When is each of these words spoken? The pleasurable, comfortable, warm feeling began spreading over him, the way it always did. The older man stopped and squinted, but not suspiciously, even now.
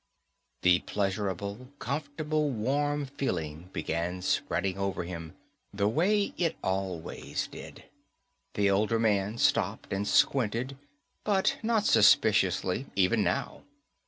The 0.63 0.79
pleasurable, 0.79 1.69
comfortable, 1.77 2.49
warm 2.49 3.05
feeling 3.05 3.69
began 3.71 4.23
spreading 4.23 4.75
over 4.79 5.03
him, 5.03 5.35
the 5.71 5.87
way 5.87 6.33
it 6.39 6.55
always 6.63 7.45
did. 7.45 7.83
The 8.55 8.67
older 8.71 8.97
man 8.97 9.37
stopped 9.37 9.93
and 9.93 10.07
squinted, 10.07 10.75
but 11.23 11.57
not 11.61 11.85
suspiciously, 11.85 12.87
even 12.95 13.23
now. 13.23 13.61